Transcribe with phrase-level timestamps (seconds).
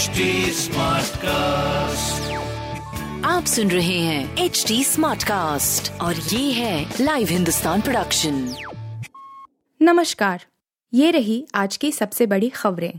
[0.00, 0.22] HD
[1.16, 2.32] cast
[3.26, 8.54] आप सुन रहे हैं एच डी स्मार्ट कास्ट और ये है लाइव हिंदुस्तान प्रोडक्शन
[9.82, 10.44] नमस्कार
[10.94, 12.92] ये रही आज की सबसे बड़ी खबरें।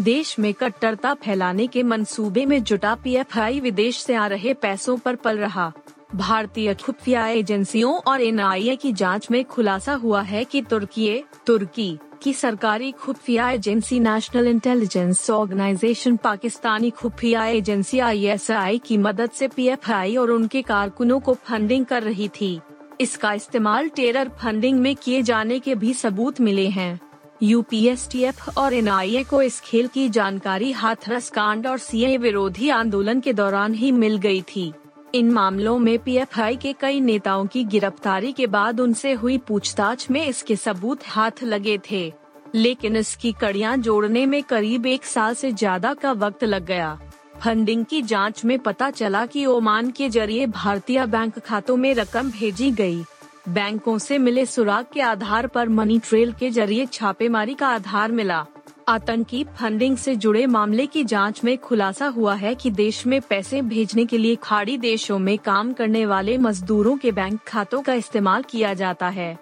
[0.00, 5.16] देश में कट्टरता फैलाने के मंसूबे में जुटा पीएफआई विदेश से आ रहे पैसों पर
[5.16, 5.72] पल रहा।
[6.14, 12.32] भारतीय खुफिया एजेंसियों और एनआईए की जाँच में खुलासा हुआ है कि तुर्की तुर्की की
[12.32, 20.30] सरकारी खुफिया agency national intelligence organisation Pakistani खुफिया एजेंसी आईएसआई की मदद से पीएफआई और
[20.30, 22.60] उनके कारकुनों को फंडिंग कर रही थी।
[23.00, 27.00] इसका इस्तेमाल टेरर फंडिंग में किए जाने के भी सबूत मिले हैं।
[27.42, 33.32] यूपीएसटीएफ और एनआईए को इस खेल की जानकारी हाथरस कांड और सीए विरोधी आंदोलन के
[33.32, 34.72] दौरान ही मिल गई थी।
[35.14, 40.26] इन मामलों में पीएफआई के कई नेताओं की गिरफ्तारी के बाद उनसे हुई पूछताछ में
[40.26, 42.12] इसके सबूत हाथ लगे थे,
[42.54, 46.98] लेकिन इसकी कड़ियाँ जोड़ने में करीब एक साल से ज़्यादा का वक्त लग गया
[47.36, 52.30] फंडिंग की जाँच में पता चला कि ओमान के ज़रिए भारतीय बैंक खातों में रकम
[52.30, 53.04] भेजी गई।
[53.48, 58.44] बैंकों से मिले सुराग के आधार पर मनी ट्रेल के ज़रिए छापेमारी का आधार मिला
[58.88, 63.62] आतंकी फंडिंग से जुड़े मामले की जाँच में खुलासा हुआ है कि देश में पैसे
[63.62, 68.42] भेजने के लिए खाड़ी देशों में काम करने वाले मजदूरों के बैंक खातों का इस्तेमाल
[68.42, 69.38] किया जाता है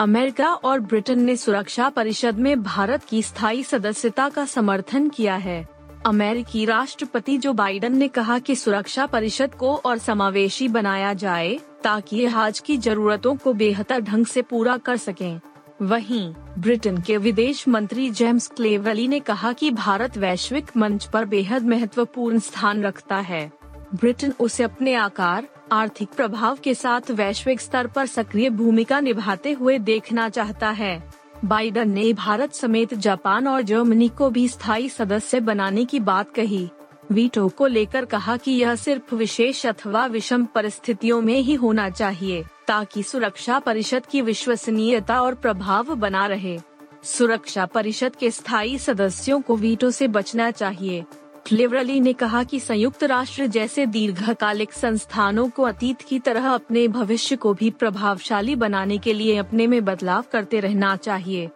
[0.00, 5.68] अमेरिका और ब्रिटेन ने सुरक्षा परिषद में भारत की स्थायी सदस्यता का समर्थन किया है
[6.06, 12.24] अमेरिकी राष्ट्रपति जो बाइडन ने कहा कि सुरक्षा परिषद को और समावेशी बनाया जाए, ताकि
[12.24, 15.40] आज की जरूरतों को बेहतर ढंग से पूरा कर सकें।
[15.82, 21.62] वहीं, ब्रिटेन के विदेश मंत्री जेम्स क्लेवली ने कहा कि भारत वैश्विक मंच पर बेहद
[21.62, 23.52] महत्वपूर्ण स्थान रखता है।
[23.94, 29.78] ब्रिटेन उसे अपने आकार, आर्थिक प्रभाव के साथ वैश्विक स्तर पर सक्रिय भूमिका निभाते हुए
[29.78, 31.12] देखना चाहता है।
[31.44, 36.68] बाइडन ने भारत समेत जापान और जर्मनी को भी स्थायी सदस्य बनाने की बात कही।
[37.12, 42.44] वीटो को लेकर कहा कि यह सिर्फ़ विशेष अथवा विषम परिस्थितियों में ही होना चाहिए।
[42.68, 46.58] ताकि सुरक्षा परिषद की विश्वसनीयता और प्रभाव बना रहे।
[47.02, 51.04] सुरक्षा परिषद के स्थायी सदस्यों को वीटो से बचना चाहिए।
[51.52, 57.36] लिवरली ने कहा कि संयुक्त राष्ट्र जैसे दीर्घकालिक संस्थानों को अतीत की तरह अपने भविष्य
[57.36, 61.48] को भी प्रभावशाली बनाने के लिए अपने में बदलाव करते रहना चाहिए।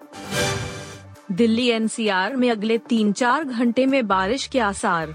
[1.32, 5.14] दिल्ली एनसीआर में अगले तीन चार घंटे में बारिश के आसार।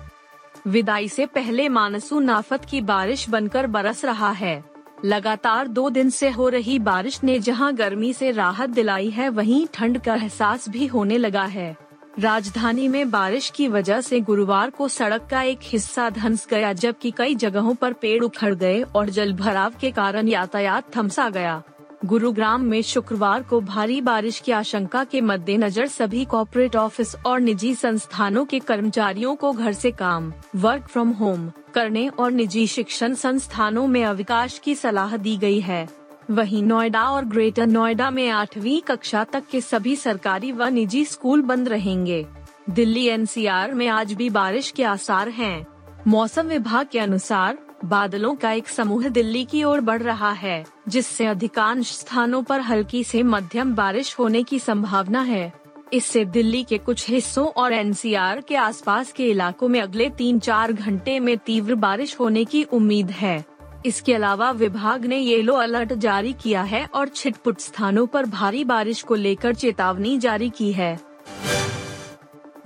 [0.68, 6.30] विदाई से पहले मानसून आफत की बारिश बनकर बरस रहा है। लगातार दो दिन से
[6.30, 10.86] हो रही बारिश ने जहाँ गर्मी से राहत दिलाई है, वहीं ठंड का एहसास भी
[10.86, 11.76] होने लगा है।
[12.20, 17.12] राजधानी में बारिश की वजह से गुरुवार को सड़क का एक हिस्सा धंस गया, जबकि
[17.12, 21.62] कई जगहों पर पेड़ उखड़ गए और जल भराव के कारण यातायात थमसा गया।
[22.06, 27.74] गुरुग्राम में शुक्रवार को भारी बारिश की आशंका के मद्देनजर सभी कॉरपोरेट ऑफ़िस और निजी
[27.76, 33.88] संस्थानों के कर्मचारियों को घर से काम, वर्क फ्रॉम होम करने और निजी शिक्षण संस्थानों
[33.88, 35.88] में अवकाश की सलाह दी गई है।
[36.32, 41.42] वहीं नोएडा और ग्रेटर नोएडा में आठवीं कक्षा तक के सभी सरकारी व निजी स्कूल
[41.42, 42.26] बंद रहेंगे।
[42.70, 45.68] दिल्ली एनसीआर में आज भी बारिश के आसार हैं।
[46.08, 51.26] मौसम विभाग के अनुसार, बादलों का एक समूह दिल्ली की ओर बढ़ रहा है, जिससे
[51.26, 55.54] अधिकांश स्थानों पर हल्की से मध्यम बारिश होने की संभावना है।
[55.94, 60.72] इससे दिल्ली के कुछ हिस्सों और एनसीआर के आसपास के इलाकों में अगले तीन चार
[60.72, 63.46] घंटे में तीव्र बारिश होने की उम्मीद है।
[63.86, 69.02] इसके अलावा विभाग ने येलो अलर्ट जारी किया है और छिटपुट स्थानों पर भारी बारिश
[69.02, 71.00] को लेकर चेतावनी जारी की है।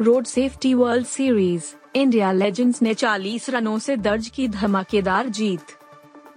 [0.01, 1.63] Road safety world series,
[1.95, 5.61] India legends ने 40 रनों से दर्ज की धमाकेदार जीत।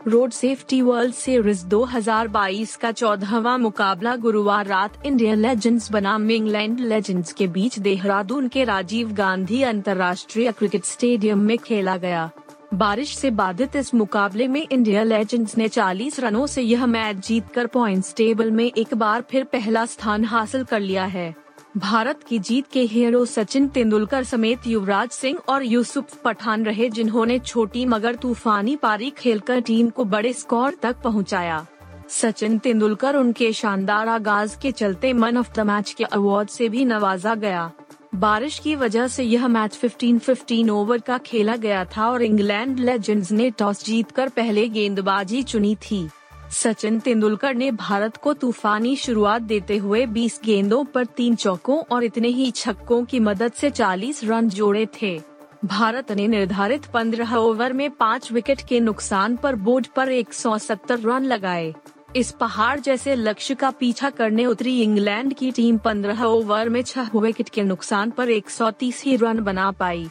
[0.09, 7.33] रोड सेफ्टी वर्ल्ड सीरीज़ 2022 का चौदहवा मुकाबला गुरुवार रात इंडियन लेजेंड्स बनाम इंग्लैंड लेजेंड्स
[7.33, 12.31] के बीच देहरादून के राजीव गांधी अंतर्राष्ट्रीय क्रिकेट स्टेडियम में खेला गया।
[12.75, 17.67] बारिश से बाधित इस मुकाबले में इंडिया लेजेंड्स ने 40 रनों से यह मैच जीतकर
[17.67, 21.35] पॉइंट्स टेबल में एक बार फिर पहला स्थान हासिल कर लिया है।
[21.77, 27.39] भारत की जीत के हीरो सचिन तेंदुलकर समेत युवराज सिंह और यूसुफ पठान रहे, जिन्होंने
[27.39, 31.67] छोटी मगर तूफानी पारी खेलकर टीम को बड़े स्कोर तक पहुँचाया।
[32.11, 36.85] सचिन तेंदुलकर उनके शानदार आगाज़ के चलते मन ऑफ़ द मैच के अवार्ड से भी
[36.85, 37.71] नवाजा गया
[38.15, 43.33] बारिश की वजह से यह मैच 15-15 ओवर का खेला गया था और इंग्लैंड लेजेंड्स
[43.33, 46.09] ने टॉस जीतकर पहले गेंदबाजी चुनी थी
[46.55, 52.05] सचिन तेंदुलकर ने भारत को तूफानी शुरुआत देते हुए 20 गेंदों पर तीन चौकों और
[52.05, 55.19] इतने ही छक्कों की मदद से 40 रन जोड़े थे।
[55.65, 61.25] भारत ने निर्धारित 15 ओवर में पाँच विकेट के नुकसान पर बोर्ड पर 170 रन
[61.25, 61.73] लगाए।
[62.17, 67.11] इस पहाड़ जैसे लक्ष्य का पीछा करने उतरी इंग्लैंड की टीम 15 ओवर में छह
[67.17, 70.09] विकेट के नुकसान पर 130 ही रन बना पाई।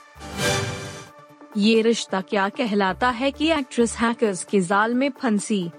[1.57, 5.69] ये रिश्ता क्या कहलाता है कि एक्ट्रेस हैकर्स के जाल में फंसी?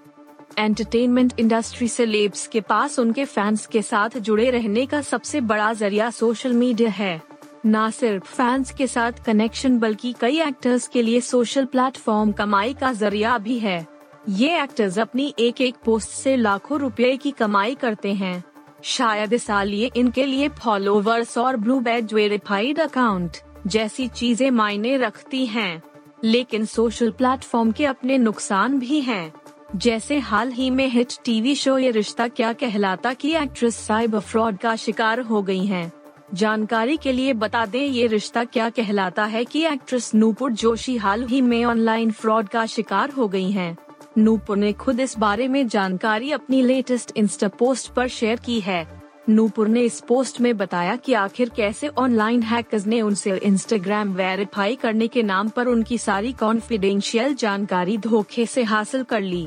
[0.59, 5.73] एंटरटेनमेंट इंडस्ट्री से लेब्स के पास उनके फैंस के साथ जुड़े रहने का सबसे बड़ा
[5.73, 7.23] ज़रिया सोशल मीडिया है।
[7.67, 12.93] न सिर्फ़ फैंस के साथ कनेक्शन, बल्कि कई एक्टर्स के लिए सोशल प्लेटफॉर्म कमाई का
[12.93, 13.87] ज़रिया भी है।
[14.29, 18.45] ये एक्टर्स अपनी एक एक पोस्ट से लाखों रुपए की कमाई करते हैं।
[18.83, 23.37] शायद इस साल ये इनके लिए फॉलोवर्स और ब्लू बैज वेरीफाइड अकाउंट
[23.67, 25.83] जैसी चीज़ें मायने रखती हैं।
[26.25, 29.33] लेकिन सोशल प्लेटफॉर्म के अपने नुकसान भी हैं।
[29.75, 34.59] जैसे हाल ही में हिट टीवी शो ये रिश्ता क्या कहलाता कि एक्ट्रेस साइबर फ्रॉड
[34.59, 35.93] का शिकार हो गई हैं।
[36.35, 41.25] जानकारी के लिए बता दें ये रिश्ता क्या कहलाता है कि एक्ट्रेस नूपुर जोशी हाल
[41.27, 43.77] ही में ऑनलाइन फ्रॉड का शिकार हो गई हैं।
[44.19, 48.87] नूपुर ने खुद इस बारे में जानकारी अपनी लेटेस्ट इंस्टा पोस्ट पर शेयर की है
[49.29, 54.75] नूपुर ने इस पोस्ट में बताया कि आखिर कैसे ऑनलाइन हैकर्स ने उनसे इंस्टाग्राम वेरीफाई
[54.77, 59.47] करने के नाम पर उनकी सारी कॉन्फिडेंशियल जानकारी धोखे से हासिल कर ली